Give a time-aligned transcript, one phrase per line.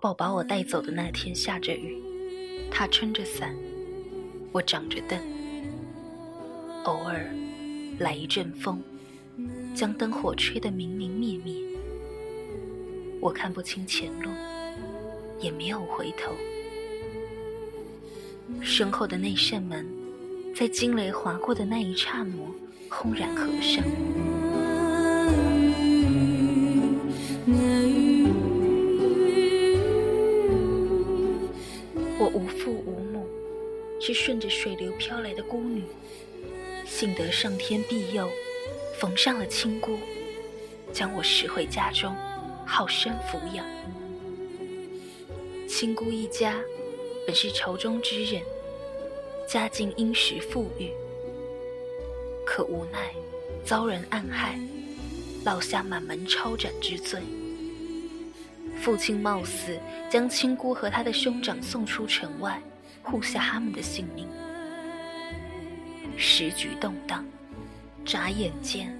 [0.00, 2.02] 宝把我带走的那天下着雨，
[2.70, 3.54] 他撑着伞，
[4.50, 5.20] 我掌着灯。
[6.84, 7.28] 偶尔
[7.98, 8.82] 来一阵风，
[9.74, 11.54] 将灯火吹得明明灭灭。
[13.20, 14.30] 我看不清前路，
[15.38, 16.32] 也没有回头。
[18.62, 19.86] 身后的那扇门，
[20.56, 22.38] 在惊雷划过的那一刹那，
[22.88, 23.84] 轰然合上。
[34.00, 35.84] 是顺着水流飘来的孤女。
[36.86, 38.28] 幸得上天庇佑，
[38.98, 39.98] 逢上了亲姑，
[40.92, 42.14] 将我拾回家中。
[42.66, 43.66] 好生抚养。
[45.68, 46.60] 亲姑一家
[47.26, 48.40] 本是朝中之人，
[49.48, 50.92] 家境殷实富裕，
[52.46, 53.12] 可无奈
[53.64, 54.56] 遭人暗害，
[55.44, 57.20] 落下满门抄斩之罪。
[58.80, 59.76] 父亲冒死
[60.08, 62.62] 将亲姑和他的兄长送出城外，
[63.02, 64.26] 护下他们的性命。
[66.16, 67.24] 时局动荡，
[68.04, 68.94] 眨眼间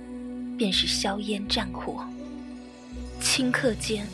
[0.57, 2.07] 便是硝烟战火。
[3.21, 4.07] 顷刻间，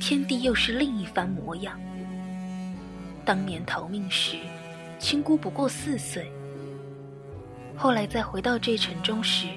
[0.00, 1.78] 天地又是另一番模样。
[3.24, 4.36] 当年逃命时，
[4.98, 6.30] 青姑不过四岁。
[7.76, 9.48] 后来再回到这城中时，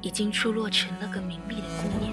[0.00, 2.12] 已经出落成了个明丽的姑娘。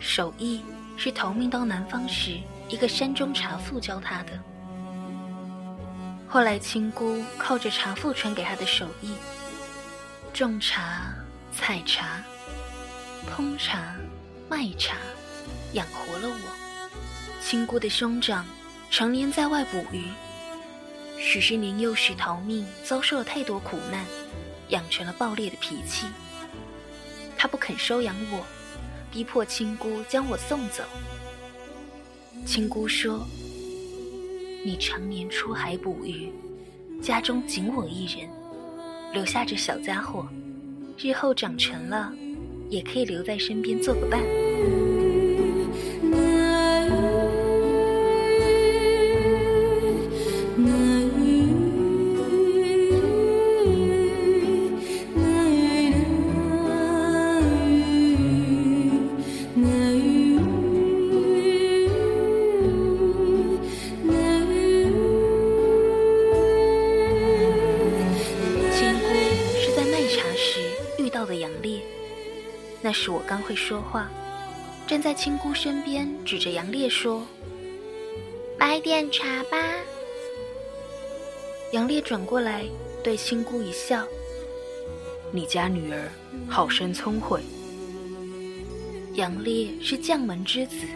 [0.00, 0.62] 手艺
[0.96, 4.32] 是逃命到南方时，一个山中茶妇教他的。
[6.28, 9.14] 后来亲姑靠着茶妇传给他的手艺，
[10.32, 11.14] 种茶、
[11.52, 12.22] 采茶、
[13.26, 13.94] 烹茶、
[14.48, 14.96] 卖茶，
[15.72, 17.42] 养活了我。
[17.42, 18.44] 亲姑的兄长
[18.90, 20.04] 常年在外捕鱼，
[21.18, 24.04] 许是年幼时逃命，遭受了太多苦难，
[24.68, 26.06] 养成了暴烈的脾气。
[27.38, 28.44] 他不肯收养我。
[29.10, 30.84] 逼迫亲姑将我送走。
[32.44, 33.26] 亲姑说
[34.62, 36.30] ：“你常年出海捕鱼，
[37.02, 38.28] 家中仅我一人，
[39.14, 40.28] 留下这小家伙，
[40.98, 42.12] 日后长成了，
[42.68, 44.20] 也可以留在身边做个伴。”
[72.88, 74.08] 那时我刚会说话，
[74.86, 77.22] 站在亲姑身边，指着杨烈说
[78.58, 79.58] ：“买点茶吧。”
[81.72, 82.64] 杨烈转过来
[83.04, 84.06] 对亲姑一笑
[85.30, 86.10] ：“你家女儿
[86.48, 87.42] 好生聪慧。”
[89.16, 90.86] 杨烈是将门之子，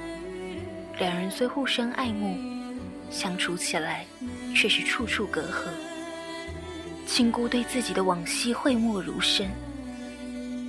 [0.99, 2.39] 两人虽互生爱慕，
[3.11, 4.07] 相处起来
[4.57, 5.67] 却是处处隔阂。
[7.07, 9.51] 亲姑对自己的往昔讳莫如深。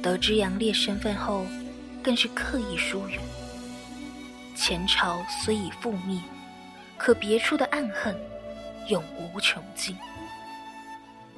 [0.03, 1.45] 得知杨烈身份后，
[2.03, 3.19] 更是刻意疏远。
[4.53, 6.21] 前朝虽已覆灭，
[6.97, 8.13] 可别处的暗恨
[8.89, 9.95] 永无穷尽。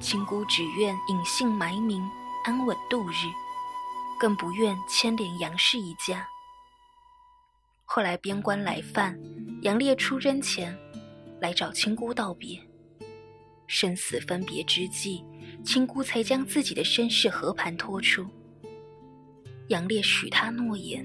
[0.00, 2.02] 青姑只愿隐姓埋名，
[2.44, 3.14] 安稳度日，
[4.18, 6.26] 更不愿牵连杨氏一家。
[7.84, 9.16] 后来边关来犯，
[9.62, 10.76] 杨烈出征前
[11.40, 12.60] 来找亲姑道别，
[13.68, 15.24] 生死分别之际，
[15.64, 18.28] 亲姑才将自己的身世和盘托出。
[19.68, 21.04] 杨烈许他诺言，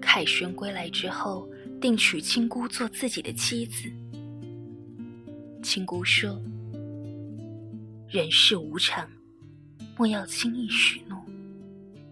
[0.00, 1.48] 凯旋归来之后，
[1.80, 3.88] 定娶亲姑做自己的妻子。
[5.62, 6.40] 亲姑说
[8.10, 9.08] ：“人世无常，
[9.96, 11.16] 莫要轻易许诺。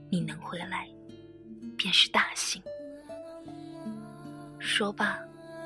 [0.09, 0.89] 你能回来，
[1.77, 2.63] 便是大幸。”
[4.61, 5.19] 说罢，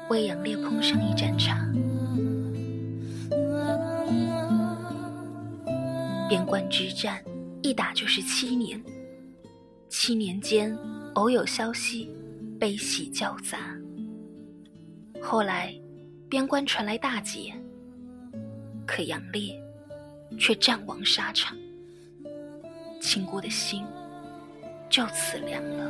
[0.08, 1.66] 为杨烈烹上一盏茶。
[6.26, 7.22] 边关之战，
[7.62, 8.82] 一打就是七年。
[9.96, 10.76] 七年间，
[11.14, 12.10] 偶有消息，
[12.58, 13.78] 悲喜交杂。
[15.22, 15.72] 后来，
[16.28, 17.54] 边关传来大捷，
[18.84, 19.56] 可杨烈
[20.36, 21.56] 却战亡沙场，
[23.00, 23.84] 亲姑的心
[24.90, 25.84] 就此凉了。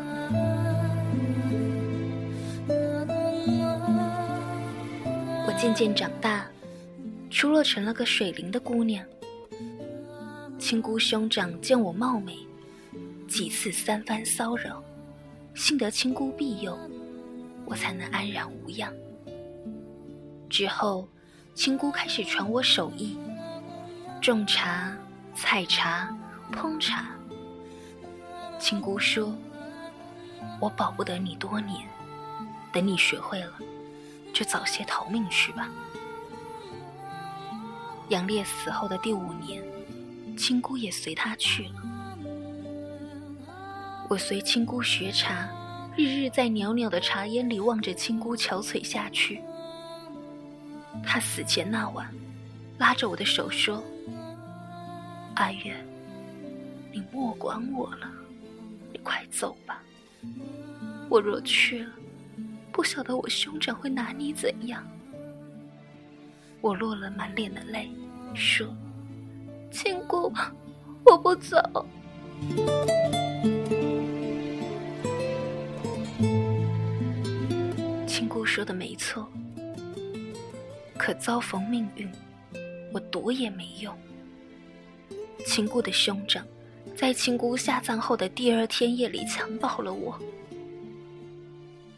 [5.47, 6.47] 我渐渐长大，
[7.31, 9.03] 出落成了个水灵的姑娘。
[10.59, 12.37] 亲姑兄长见我貌美，
[13.35, 14.81] 几次三番骚扰，
[15.57, 16.79] 幸得亲姑庇佑，
[17.65, 18.95] 我才能安然无恙。
[20.49, 21.09] 之后，
[21.53, 23.19] 亲姑开始传我手艺，
[24.23, 24.97] 种茶、
[25.35, 26.17] 采茶、
[26.53, 27.07] 烹茶。
[28.61, 29.37] 亲姑说
[30.63, 31.89] ：“我保不得你多年，
[32.73, 33.55] 等你学会了，
[34.33, 35.69] 就早些逃命去吧。”
[38.11, 39.61] 杨烈死后的第五年，
[40.39, 41.94] 亲姑也随他去了。
[44.15, 45.49] 我随亲姑学茶，
[45.97, 49.43] 日日在袅袅的茶烟里望着亲姑憔悴下去。
[51.05, 52.09] 他死前那晚，
[52.79, 53.83] 拉着我的手说
[55.35, 55.75] ：“阿月，
[56.93, 58.09] 你莫管我了，
[58.93, 59.83] 你快走吧。
[61.09, 61.91] 我若去了，
[62.71, 64.87] 不晓得我兄长会拿你怎样。”
[66.63, 67.91] 我落了满脸的泪，
[68.33, 68.65] 说
[69.73, 70.33] ：“亲姑，
[71.05, 71.59] 我不走。”
[78.55, 79.29] 说的没错。
[80.97, 82.09] 可遭逢命运，
[82.93, 83.93] 我躲也没用。
[85.45, 86.47] 亲姑的兄长，
[86.97, 90.17] 在亲姑下葬后的第二天夜里强暴了我。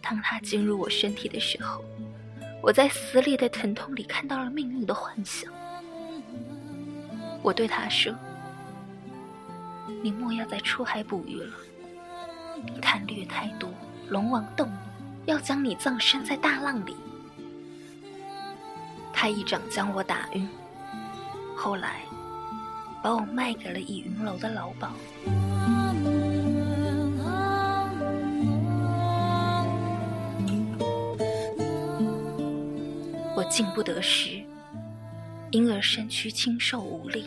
[0.00, 1.84] 当他进入我身体的时候，
[2.62, 5.52] 我在撕裂的疼痛里看到了命运的幻想。
[7.42, 8.14] 我对他说
[10.02, 11.54] ：“你莫要再出海捕鱼了，
[12.64, 13.68] 你贪掠太多，
[14.08, 14.74] 龙王动怒，
[15.26, 16.96] 要将你葬身在大浪里。”
[19.12, 20.48] 他一掌将我打晕，
[21.56, 22.02] 后来
[23.02, 24.92] 把我卖给了倚云楼的老鸨。
[33.34, 34.42] 我进不得食，
[35.50, 37.26] 因而身躯清瘦无力，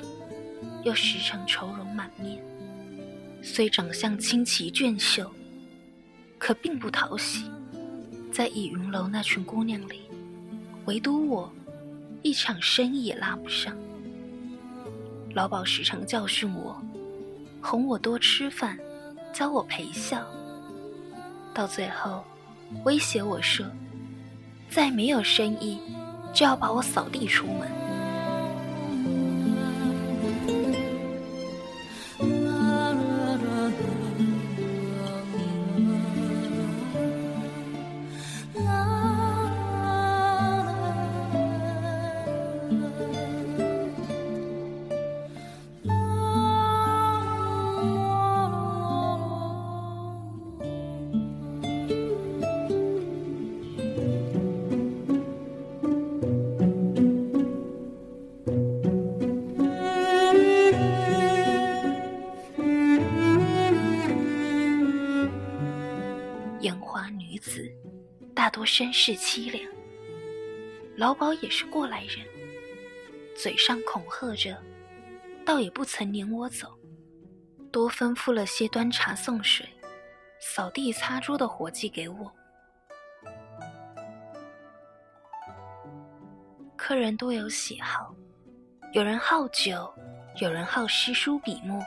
[0.83, 2.41] 又时常愁容满面。
[3.41, 5.31] 虽长相清奇俊秀，
[6.37, 7.49] 可并不讨喜。
[8.31, 10.01] 在倚云楼那群姑娘里，
[10.85, 11.51] 唯独我。
[12.21, 13.73] 一场生意也拉不上。
[15.33, 16.75] 老鸨时常教训我，
[17.61, 18.77] 哄我多吃饭，
[19.33, 20.25] 教我陪笑。
[21.53, 22.25] 到最后，
[22.83, 23.65] 威胁我说
[24.69, 25.79] ：“再没有生意，
[26.33, 27.69] 就要把我扫地出门。”
[68.49, 69.63] 多身世凄凉，
[70.95, 72.25] 老鸨也是过来人，
[73.35, 74.57] 嘴上恐吓着，
[75.45, 76.67] 倒也不曾撵我走，
[77.71, 79.67] 多吩咐了些端茶送水、
[80.39, 82.31] 扫地擦桌的活计给我。
[86.75, 88.15] 客人多有喜好，
[88.93, 89.93] 有人好酒，
[90.41, 91.79] 有人好诗书笔墨，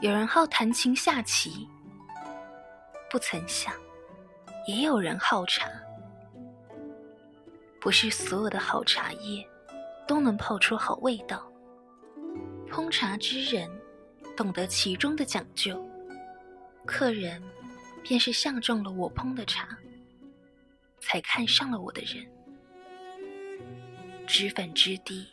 [0.00, 1.68] 有人好弹琴下棋。
[3.10, 3.74] 不曾想。
[4.66, 5.68] 也有人好茶，
[7.80, 9.44] 不是所有的好茶叶
[10.06, 11.50] 都能泡出好味道。
[12.70, 13.68] 烹茶之人
[14.36, 15.84] 懂得其中的讲究，
[16.86, 17.42] 客人
[18.02, 19.68] 便是相中了我烹的茶，
[21.00, 22.24] 才看上了我的人。
[24.26, 25.26] 脂粉之地，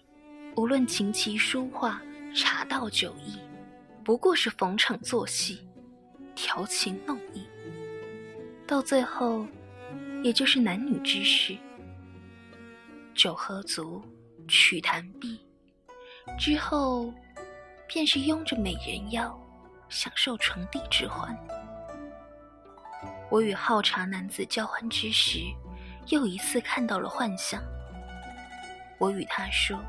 [0.56, 2.02] 无论琴棋书画、
[2.36, 3.40] 茶道酒艺，
[4.04, 5.68] 不过是逢场作戏，
[6.36, 7.48] 调情弄意。
[8.70, 9.48] 到最后，
[10.22, 11.58] 也就是男女之事。
[13.16, 14.00] 酒喝足，
[14.48, 15.44] 曲弹毕，
[16.38, 17.12] 之后
[17.88, 19.36] 便是拥着美人腰，
[19.90, 21.36] 享受床地之欢。
[23.32, 25.40] 我与好茶男子交欢之时，
[26.10, 27.60] 又一次看到了幻象。
[29.00, 29.84] 我与他说：“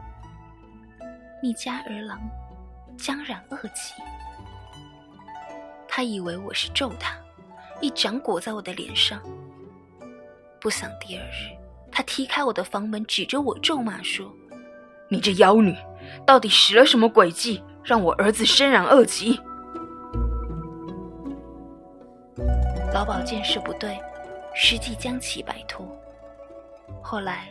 [1.42, 2.18] 你家儿郎
[2.96, 3.92] 将染恶疾。”
[5.86, 7.14] 他以为我是咒他。
[7.80, 9.20] 一掌裹在我的脸上。
[10.60, 11.56] 不想第二日，
[11.90, 14.30] 他踢开我的房门，指着我咒骂说
[15.08, 15.74] ：“你这妖女，
[16.26, 19.40] 到底使了什么诡计，让我儿子身染恶疾？”
[22.92, 23.98] 老鸨见势不对，
[24.54, 25.86] 实际将其摆脱。
[27.02, 27.48] 后来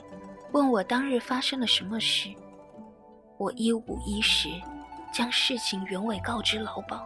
[0.52, 2.30] 问我当日发生了什么事，
[3.38, 4.50] 我一五一十
[5.12, 7.02] 将事情原委告知老鸨。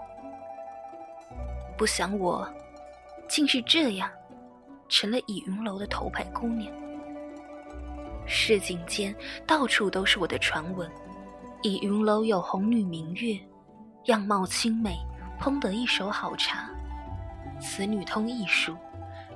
[1.77, 2.46] 不想我，
[3.27, 4.10] 竟是这样，
[4.89, 6.72] 成了倚云楼的头牌姑娘。
[8.25, 9.13] 市井间
[9.46, 10.89] 到处都是我的传闻，
[11.62, 13.38] 倚云楼有红女明月，
[14.06, 14.98] 样貌清美，
[15.39, 16.70] 烹得一手好茶。
[17.60, 18.75] 此女通艺术，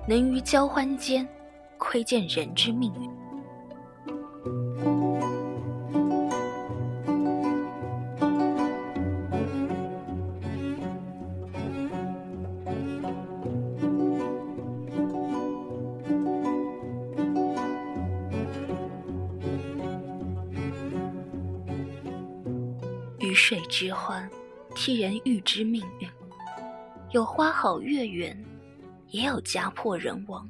[0.08, 1.27] 能于交欢间
[1.77, 3.10] 窥见人之命运。
[23.79, 24.27] 之欢，
[24.74, 26.10] 替人预知命运。
[27.12, 28.36] 有花好月圆，
[29.10, 30.50] 也有家破人亡。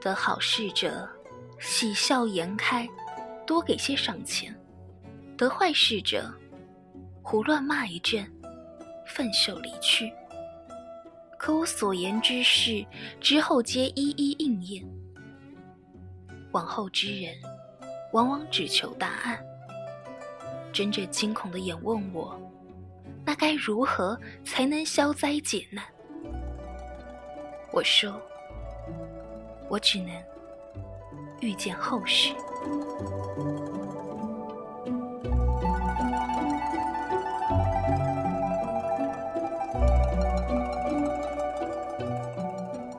[0.00, 1.08] 得好事者，
[1.60, 2.88] 喜笑颜开，
[3.46, 4.52] 多给些赏钱；
[5.36, 6.28] 得坏事者，
[7.22, 8.28] 胡乱骂一阵，
[9.06, 10.12] 愤袖离去。
[11.38, 12.84] 可我所言之事，
[13.20, 14.84] 之后皆一一应验。
[16.50, 17.32] 往后之人，
[18.12, 19.38] 往往只求答案。
[20.78, 22.40] 睁着惊恐的眼问我
[23.26, 25.84] ：“那该如何才能消灾解难？”
[27.74, 28.14] 我说
[29.68, 30.08] ：“我只能
[31.40, 32.32] 预见后事。”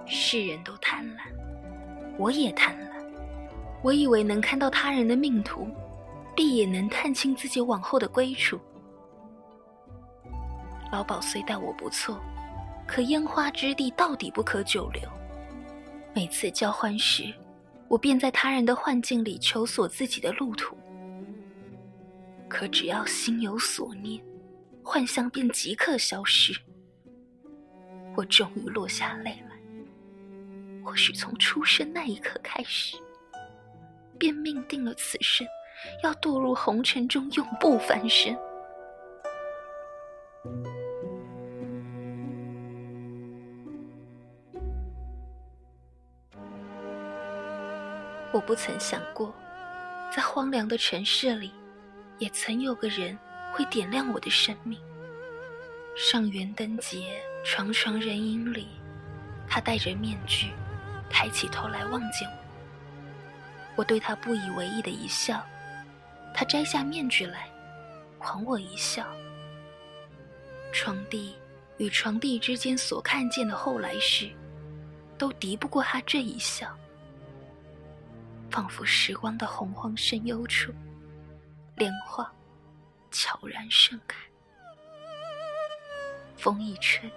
[0.05, 1.19] 世人都贪婪，
[2.17, 2.79] 我也贪婪。
[3.81, 5.65] 我以为能看到他人的命途。
[6.39, 8.57] 必也能探清自己往后的归处。
[10.89, 12.17] 老鸨虽待我不错，
[12.87, 15.01] 可烟花之地到底不可久留。
[16.15, 17.25] 每次交欢时，
[17.89, 20.77] 我便在他人的幻境里求索自己的路途。
[22.47, 24.23] 可只要心有所念，
[24.81, 26.57] 幻象便即刻消失。
[28.15, 29.59] 我终于落下泪来。
[30.85, 32.95] 或许从出生那一刻开始，
[34.17, 35.45] 便命定了此生。
[36.03, 38.37] 要堕入红尘中，永不翻身。
[48.31, 49.33] 我不曾想过，
[50.15, 51.51] 在荒凉的城市里，
[52.19, 53.17] 也曾有个人
[53.51, 54.79] 会点亮我的生命。
[55.97, 58.67] 上元灯节，床床人影里，
[59.47, 60.51] 他戴着面具，
[61.09, 62.37] 抬起头来望见我。
[63.77, 65.43] 我对他不以为意的一笑。
[66.33, 67.49] 他摘下面具来，
[68.17, 69.05] 还我一笑。
[70.71, 71.35] 床帝
[71.77, 74.29] 与床帝之间所看见的后来事，
[75.17, 76.77] 都敌不过他这一笑。
[78.49, 80.73] 仿佛时光的洪荒深幽处，
[81.75, 82.31] 莲花
[83.11, 84.17] 悄然盛开。
[86.37, 87.11] 风一吹，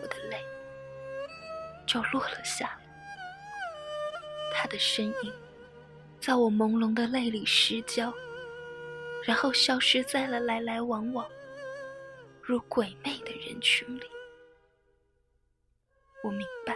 [0.00, 0.42] 我的泪
[1.86, 2.80] 就落了下来。
[4.52, 5.32] 他的身影。
[6.20, 8.12] 在我朦胧的泪里失焦，
[9.24, 11.26] 然后消失在了来来往往
[12.42, 14.04] 如鬼魅的人群里。
[16.24, 16.74] 我明白，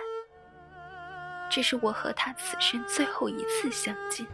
[1.50, 4.24] 这是我和他此生最后一次相见。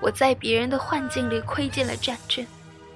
[0.00, 2.44] 我在别人的幻境里窥见了战争，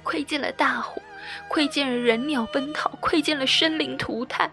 [0.03, 1.01] 窥见了大火，
[1.49, 4.53] 窥见了人鸟奔逃，窥见了生灵涂炭。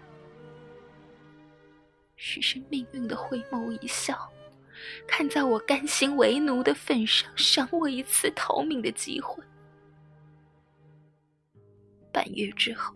[2.16, 4.30] 许是命运的回眸一笑。
[5.06, 9.42] 看在我甘心为奴的份上，赏我一次逃命的机会。
[12.12, 12.94] 半月之后，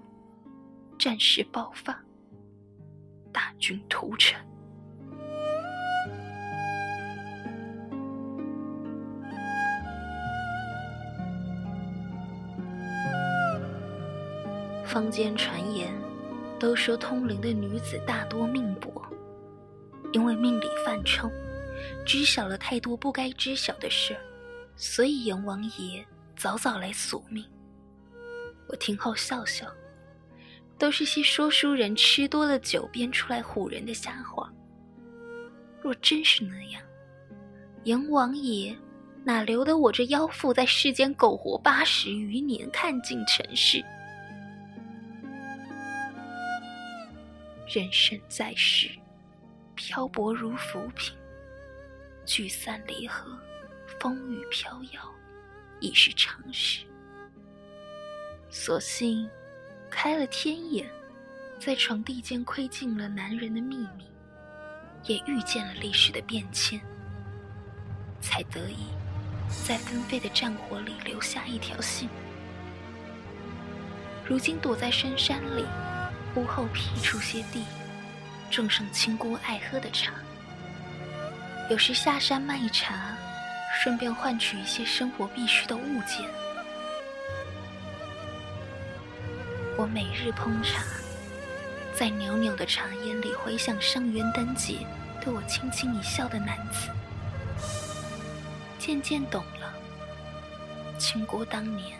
[0.99, 2.03] 战事爆发，
[3.33, 4.41] 大军屠城。
[14.85, 15.93] 坊间传言，
[16.59, 19.03] 都说通灵的女子大多命薄，
[20.13, 21.29] 因为命里犯冲。
[22.05, 24.17] 知晓了太多不该知晓的事，
[24.77, 26.05] 所以阎王爷
[26.37, 27.45] 早早来索命。
[28.69, 29.67] 我听后笑笑，
[30.79, 34.53] 都是些说书人吃多了酒编出来唬人的瞎话。
[35.83, 36.83] 若真是那样，
[37.85, 38.77] 阎王爷
[39.23, 43.85] 哪留得我这妖妇在世间苟活八十余年，看尽尘世？
[47.67, 48.91] 人生在世，
[49.75, 51.15] 漂泊如浮萍。
[52.25, 53.39] 聚散离合，
[54.01, 55.15] 风雨飘摇，
[55.81, 56.85] 已是常事。
[58.49, 59.29] 所幸
[59.91, 60.89] 开了天眼，
[61.59, 64.09] 在床地间窥尽了男人的秘密，
[65.05, 66.81] 也遇见了历史的变迁，
[68.21, 68.87] 才得以
[69.67, 72.09] 在纷飞的战火里留下一条信。
[74.27, 75.67] 如今躲在深山里，
[76.37, 77.65] 屋后辟出些地，
[78.51, 80.15] 种上亲姑爱喝的茶。
[81.71, 83.17] 有时下山卖茶，
[83.81, 86.29] 顺便换取一些生活必需的物件。
[89.77, 90.85] 我每日烹茶，
[91.95, 94.87] 在袅袅的茶烟里回想上元灯节
[95.23, 96.91] 对我轻轻一笑的男子，
[98.79, 99.73] 渐渐懂了，
[100.99, 101.99] 秦国当年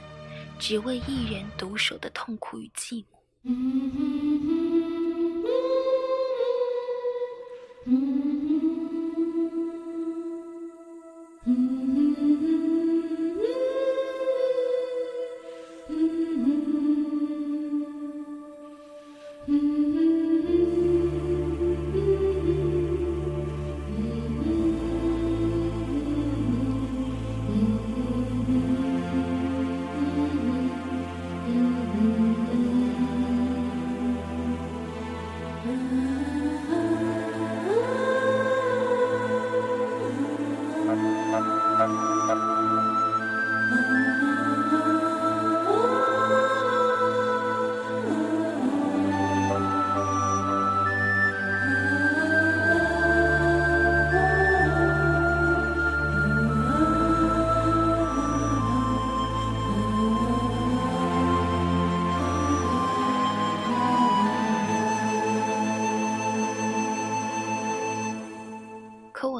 [0.59, 3.07] 只为一人独守的痛苦与寂寞。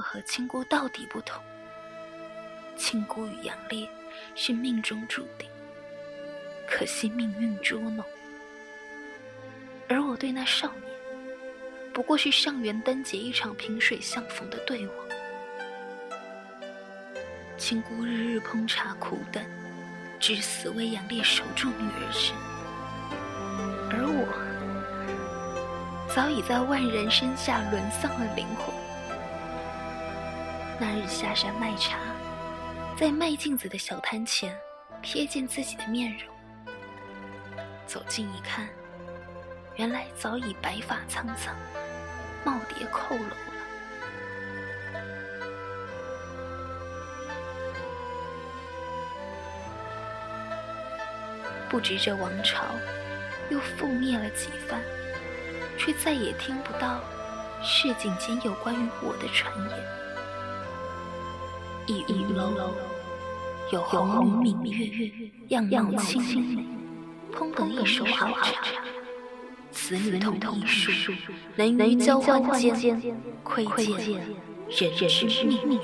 [0.05, 1.43] 和亲姑到底不同。
[2.77, 3.89] 亲姑与杨烈
[4.35, 5.49] 是命中注定，
[6.69, 8.05] 可惜命运捉弄。
[9.89, 10.83] 而我对那少年，
[11.93, 14.97] 不过是上元灯节一场萍水相逢的对望。
[17.57, 19.43] 亲姑日日烹茶苦等，
[20.21, 22.37] 至死为杨烈守住女儿身，
[23.91, 24.27] 而我
[26.15, 28.74] 早已在万人身下沦丧了灵魂。
[30.81, 31.99] 那日下山卖茶，
[32.99, 34.57] 在卖镜子的小摊前，
[35.03, 36.23] 瞥见自己的面容。
[37.87, 38.69] 走近一看，
[39.77, 41.55] 原来早已白发苍苍，
[42.45, 43.37] 耄耋佝偻了。
[51.69, 52.65] 不知这王朝
[53.49, 54.83] 又覆灭了几番，
[55.79, 57.01] 却再也听不到
[57.63, 60.04] 市井间有关于我的传言。
[61.87, 62.51] 一玉楼
[63.73, 65.11] 有红明月，
[65.49, 66.65] 样样清美，
[67.33, 68.55] 烹得一手好茶。
[69.71, 71.13] 此女同艺术，
[71.57, 72.75] 能于交换间
[73.43, 74.21] 窥见
[74.69, 74.93] 人
[75.29, 75.79] 之秘密。